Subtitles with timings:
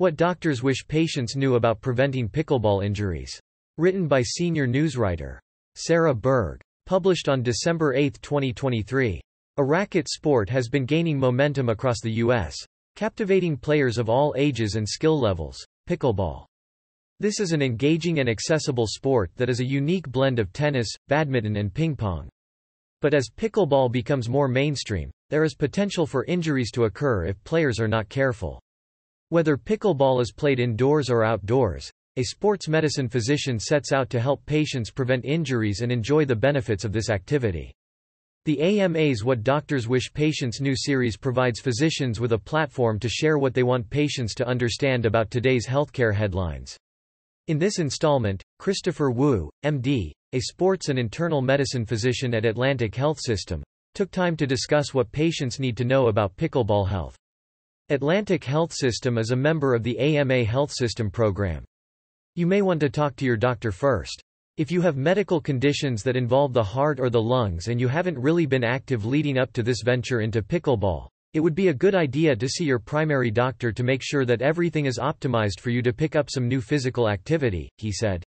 [0.00, 3.40] What doctors wish patients knew about preventing pickleball injuries.
[3.78, 5.40] Written by senior newswriter
[5.74, 6.60] Sara Berg.
[6.86, 9.20] Published on December 8, 2023.
[9.56, 12.54] A racket sport has been gaining momentum across the U.S.,
[12.94, 15.58] captivating players of all ages and skill levels.
[15.88, 16.44] Pickleball.
[17.18, 21.56] This is an engaging and accessible sport that is a unique blend of tennis, badminton
[21.56, 22.28] and ping pong.
[23.02, 27.80] But as pickleball becomes more mainstream, there is potential for injuries to occur if players
[27.80, 28.60] are not careful.
[29.30, 34.46] Whether pickleball is played indoors or outdoors, a sports medicine physician sets out to help
[34.46, 37.70] patients prevent injuries and enjoy the benefits of this activity.
[38.46, 43.36] The AMA's What Doctors Wish Patients Knew series provides physicians with a platform to share
[43.36, 46.74] what they want patients to understand about today's healthcare headlines.
[47.48, 53.20] In this installment, Christopher Wu, MD, a sports and internal medicine physician at Atlantic Health
[53.20, 53.62] System,
[53.94, 57.18] took time to discuss what patients need to know about pickleball health.
[57.90, 61.64] Atlantic Health System is a member of the AMA Health System program.
[62.34, 64.22] You may want to talk to your doctor first.
[64.58, 68.18] If you have medical conditions that involve the heart or the lungs and you haven't
[68.18, 71.94] really been active leading up to this venture into pickleball, it would be a good
[71.94, 75.80] idea to see your primary doctor to make sure that everything is optimized for you
[75.80, 78.22] to pick up some new physical activity, he said.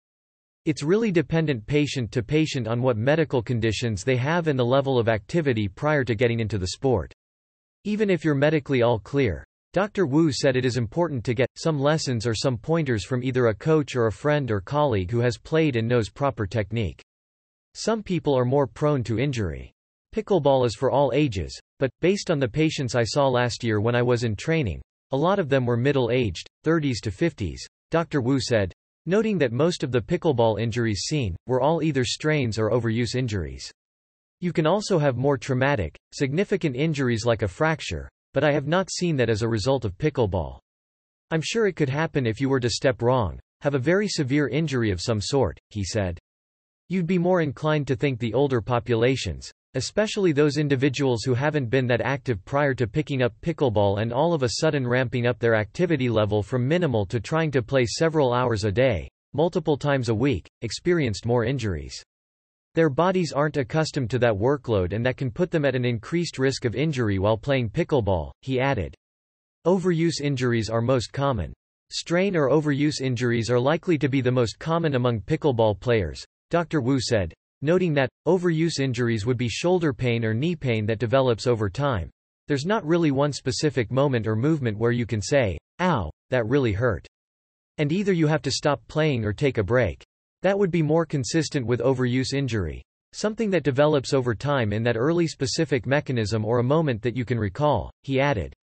[0.64, 4.98] It's really dependent patient to patient on what medical conditions they have and the level
[4.98, 7.14] of activity prior to getting into the sport.
[7.84, 10.08] Even if you're medically all clear, Dr.
[10.08, 13.54] Wu said it is important to get some lessons or some pointers from either a
[13.54, 17.04] coach or a friend or colleague who has played and knows proper technique.
[17.76, 19.72] Some people are more prone to injury.
[20.12, 23.94] Pickleball is for all ages, but, based on the patients I saw last year when
[23.94, 24.82] I was in training,
[25.12, 27.60] a lot of them were middle-aged, 30s to 50s,
[27.92, 28.22] Dr.
[28.22, 28.74] Wu said,
[29.06, 33.72] noting that most of the pickleball injuries seen, were all either strains or overuse injuries.
[34.42, 38.92] You can also have more traumatic, significant injuries like a fracture, but I have not
[38.92, 40.60] seen that as a result of pickleball.
[41.32, 44.48] I'm sure it could happen if you were to step wrong, have a very severe
[44.48, 46.18] injury of some sort, he said.
[46.88, 51.86] You'd be more inclined to think the older populations, especially those individuals who haven't been
[51.88, 55.54] that active prior to picking up pickleball and all of a sudden ramping up their
[55.54, 60.16] activity level from minimal to trying to play several hours a day, multiple times a
[60.16, 62.04] week, experienced more injuries.
[62.76, 66.38] Their bodies aren't accustomed to that workload and that can put them at an increased
[66.38, 68.96] risk of injury while playing pickleball, he added.
[69.66, 71.54] Overuse injuries are most common.
[71.92, 76.82] Strain or overuse injuries are likely to be the most common among pickleball players, Dr.
[76.82, 81.48] Wu said, noting that, overuse injuries would be shoulder pain or knee pain that develops
[81.48, 82.12] over time.
[82.48, 86.74] There's not really one specific moment or movement where you can say, ow, that really
[86.74, 87.08] hurt.
[87.80, 90.04] And either you have to stop playing or take a break.
[90.42, 92.84] That would be more consistent with overuse injury.
[93.12, 97.26] Something that develops over time in that early specific mechanism or a moment that you
[97.26, 98.54] can recall, he added.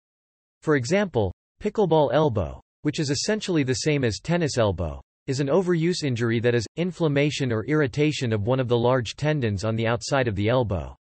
[0.62, 6.04] For example, pickleball elbow, which is essentially the same as tennis elbow, is an overuse
[6.04, 10.28] injury that is, inflammation or irritation of one of the large tendons on the outside
[10.28, 10.96] of the elbow.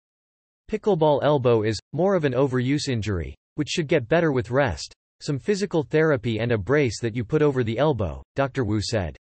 [0.71, 5.37] Pickleball elbow is, more of an overuse injury, which should get better with rest, some
[5.37, 8.63] physical therapy and a brace that you put over the elbow, Dr.
[8.63, 9.17] Wu said.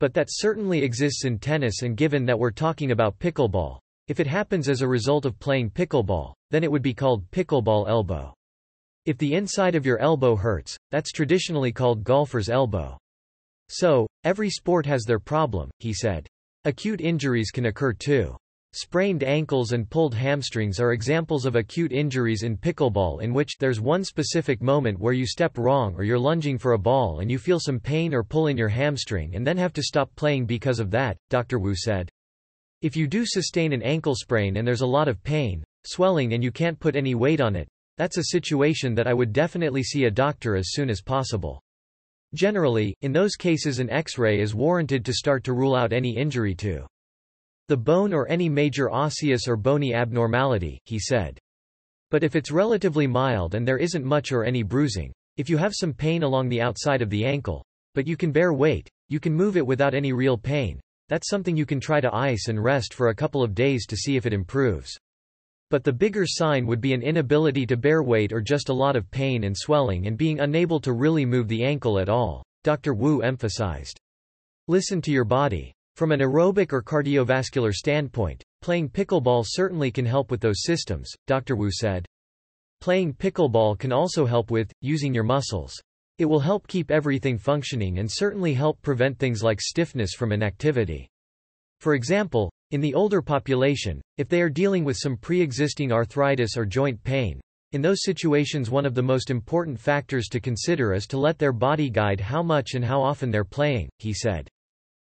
[0.00, 3.78] But that certainly exists in tennis and given that we're talking about pickleball,
[4.08, 7.88] if it happens as a result of playing pickleball, then it would be called pickleball
[7.88, 8.34] elbow.
[9.06, 12.98] If the inside of your elbow hurts, that's traditionally called golfer's elbow.
[13.68, 16.26] So, every sport has their problem, he said.
[16.64, 18.36] Acute injuries can occur too.
[18.76, 23.80] Sprained ankles and pulled hamstrings are examples of acute injuries in pickleball in which there's
[23.80, 27.38] one specific moment where you step wrong or you're lunging for a ball and you
[27.38, 30.80] feel some pain or pull in your hamstring and then have to stop playing because
[30.80, 31.60] of that, Dr.
[31.60, 32.10] Wu said.
[32.82, 36.42] If you do sustain an ankle sprain and there's a lot of pain, swelling and
[36.42, 40.06] you can't put any weight on it, that's a situation that I would definitely see
[40.06, 41.62] a doctor as soon as possible.
[42.34, 46.56] Generally, in those cases an X-ray is warranted to start to rule out any injury
[46.56, 46.84] to
[47.68, 51.38] the bone or any major osseous or bony abnormality, he said.
[52.10, 55.74] But if it's relatively mild and there isn't much or any bruising, if you have
[55.74, 59.34] some pain along the outside of the ankle, but you can bear weight, you can
[59.34, 62.94] move it without any real pain, that's something you can try to ice and rest
[62.94, 64.96] for a couple of days to see if it improves.
[65.70, 68.96] But the bigger sign would be an inability to bear weight or just a lot
[68.96, 72.94] of pain and swelling and being unable to really move the ankle at all, Dr.
[72.94, 73.98] Wu emphasized.
[74.68, 75.72] Listen to your body.
[75.96, 81.54] From an aerobic or cardiovascular standpoint, playing pickleball certainly can help with those systems, Dr.
[81.54, 82.04] Wu said.
[82.80, 85.72] Playing pickleball can also help with, using your muscles.
[86.18, 91.08] It will help keep everything functioning and certainly help prevent things like stiffness from inactivity.
[91.78, 96.66] For example, in the older population, if they are dealing with some pre-existing arthritis or
[96.66, 97.40] joint pain,
[97.74, 101.52] In those situations one of the most important factors to consider is to let their
[101.52, 104.48] body guide how much and how often they're playing, he said.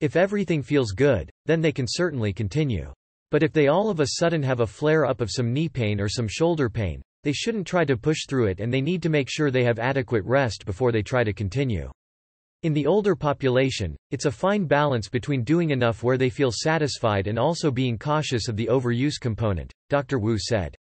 [0.02, 2.92] If everything feels good, then they can certainly continue.
[3.32, 6.10] But if they all of a sudden have a flare-up of some knee pain or
[6.10, 9.30] some shoulder pain, they shouldn't try to push through it and they need to make
[9.30, 11.90] sure they have adequate rest before they try to continue.
[12.64, 17.28] In the older population, it's a fine balance between doing enough where they feel satisfied
[17.28, 20.20] and also being cautious of the overuse component, Dr.
[20.20, 20.76] Wu said.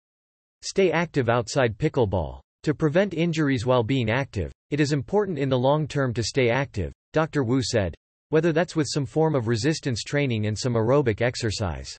[0.62, 2.41] Stay active outside pickleball.
[2.65, 6.51] To prevent injuries while being active, it is important in the long term to stay
[6.51, 7.43] active, Dr.
[7.43, 7.95] Wu said,
[8.31, 11.97] whether that's with some form of resistance training and some aerobic exercise.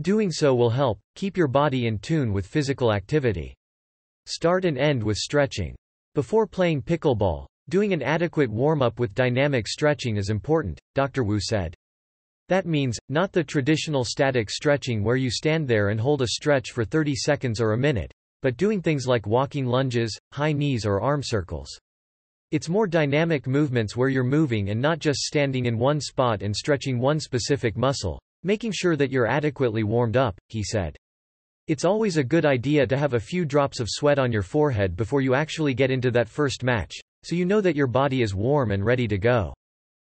[0.00, 3.54] Doing so will help, keep your body in tune with physical activity.
[4.26, 5.74] Start and end with stretching.
[6.14, 11.24] Before playing pickleball, doing an adequate warm-up with dynamic stretching is important, Dr.
[11.24, 11.74] Wu said.
[12.48, 16.70] That means, not the traditional static stretching where you stand there and hold a stretch
[16.70, 21.00] for 30 seconds or a minute, but doing things like walking lunges, high knees or
[21.00, 21.68] arm circles.
[22.50, 26.54] It's more dynamic movements where you're moving and not just standing in one spot and
[26.54, 30.96] stretching one specific muscle, Making sure that you're adequately warmed up, he said.
[31.66, 34.94] It's always a good idea to have a few drops of sweat on your forehead
[34.94, 38.36] before you actually get into that first match, so you know that your body is
[38.36, 39.52] warm and ready to go.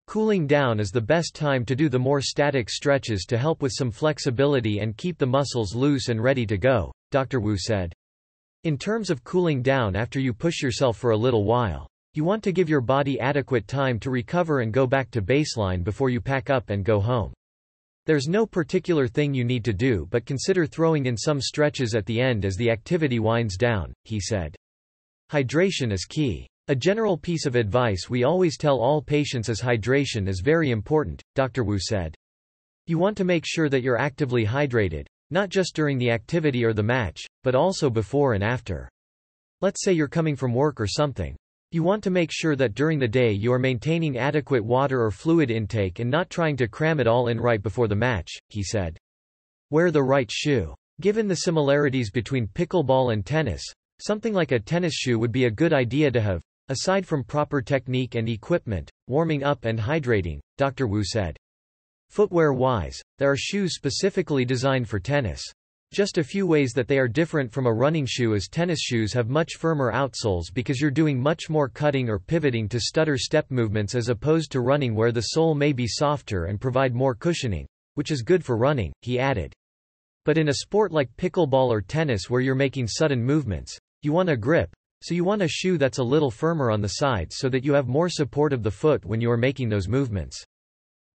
[0.08, 3.72] Cooling down is the best time to do the more static stretches to help with
[3.72, 7.38] some flexibility and keep the muscles loose and ready to go, Dr.
[7.38, 7.92] Wu said.
[8.64, 11.86] In terms of cooling down after you push yourself for a little while,
[12.18, 15.84] you want to give your body adequate time to recover and go back to baseline
[15.84, 17.32] before you pack up and go home.
[18.06, 22.06] There's no particular thing you need to do but consider throwing in some stretches at
[22.06, 24.56] the end as the activity winds down, he said.
[25.30, 26.48] Hydration is key.
[26.66, 31.22] A general piece of advice we always tell all patients is hydration is very important,
[31.36, 31.62] Dr.
[31.62, 32.16] Wu said.
[32.88, 36.72] You want to make sure that you're actively hydrated, not just during the activity or
[36.72, 38.88] the match, but also before and after.
[39.60, 41.36] Let's say you're coming from work or something.
[41.70, 45.10] You want to make sure that during the day you are maintaining adequate water or
[45.10, 48.62] fluid intake and not trying to cram it all in right before the match, he
[48.62, 48.96] said.
[49.68, 50.74] Wear the right shoe.
[51.02, 53.62] Given the similarities between pickleball and tennis,
[54.00, 57.60] something like a tennis shoe would be a good idea to have, aside from proper
[57.60, 60.86] technique and equipment, warming up and hydrating, Dr.
[60.86, 61.36] Wu said.
[62.08, 65.42] Footwear-wise, there are shoes specifically designed for tennis.
[65.90, 69.14] Just a few ways that they are different from a running shoe is tennis shoes
[69.14, 73.50] have much firmer outsoles because you're doing much more cutting or pivoting to stutter step
[73.50, 77.66] movements as opposed to running where the sole may be softer and provide more cushioning,
[77.94, 79.54] which is good for running, he added.
[80.26, 84.28] But in a sport like pickleball or tennis where you're making sudden movements, you want
[84.28, 84.70] a grip,
[85.00, 87.72] so you want a shoe that's a little firmer on the sides so that you
[87.72, 90.44] have more support of the foot when you are making those movements.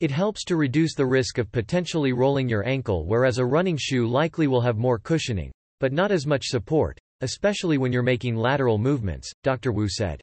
[0.04, 4.06] It helps to reduce the risk of potentially rolling your ankle whereas a running shoe
[4.06, 8.78] likely will have more cushioning, but not as much support, especially when you're making lateral
[8.78, 9.72] movements, Dr.
[9.72, 10.20] Wu said.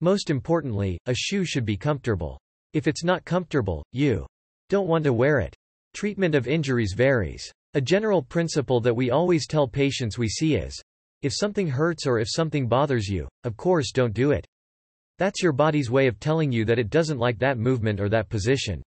[0.00, 2.40] Most importantly, a shoe should be comfortable.
[2.72, 4.26] If it's not comfortable, you
[4.70, 5.54] don't want to wear it.
[5.92, 7.52] Treatment of injuries varies.
[7.74, 10.80] A general principle that we always tell patients we see is,
[11.20, 14.46] if something hurts or if something bothers you, of course don't do it.
[15.18, 18.30] That's your body's way of telling you that it doesn't like that movement or that
[18.30, 18.82] position.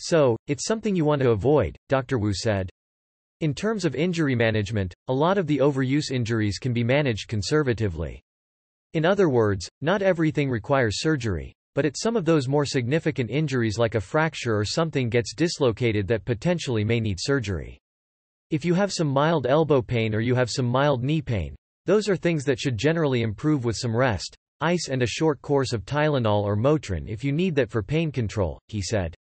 [0.00, 2.18] So, it's something you want to avoid, Dr.
[2.18, 2.70] Wu said.
[3.40, 8.20] In terms of injury management, a lot of the overuse injuries can be managed conservatively.
[8.94, 13.78] In other words, not everything requires surgery, but at some of those more significant injuries
[13.78, 17.78] like a fracture or something gets dislocated that potentially may need surgery.
[18.50, 21.54] If you have some mild elbow pain or you have some mild knee pain,
[21.86, 25.72] those are things that should generally improve with some rest, ice and a short course
[25.72, 29.14] of Tylenol or Motrin if you need that for pain control, he said.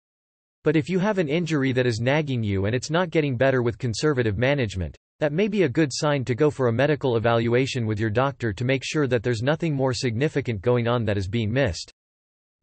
[0.66, 3.62] But if you have an injury that is nagging you and it's not getting better
[3.62, 7.86] with conservative management, that may be a good sign to go for a medical evaluation
[7.86, 11.28] with your doctor to make sure that there's nothing more significant going on that is
[11.28, 11.94] being missed.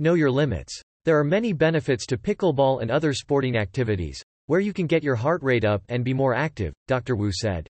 [0.00, 0.82] Know your limits.
[1.04, 5.14] There are many benefits to pickleball and other sporting activities, where you can get your
[5.14, 7.14] heart rate up and be more active, Dr.
[7.14, 7.68] Wu said.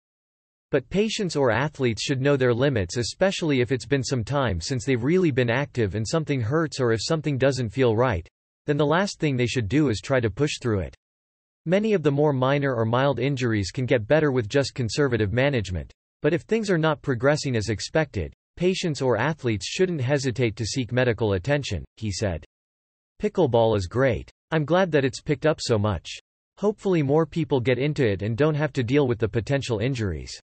[0.70, 4.86] But patients or athletes should know their limits especially if it's been some time since
[4.86, 8.26] they've really been active and something hurts or if something doesn't feel right,
[8.66, 10.96] then the last thing they should do is try to push through it.
[11.66, 15.92] Many of the more minor or mild injuries can get better with just conservative management.
[16.22, 20.92] But if things are not progressing as expected, patients or athletes shouldn't hesitate to seek
[20.92, 22.44] medical attention, he said.
[23.20, 24.30] Pickleball is great.
[24.50, 26.10] I'm glad that it's picked up so much.
[26.58, 30.38] Hopefully more people get into it and don't have to deal with the potential injuries.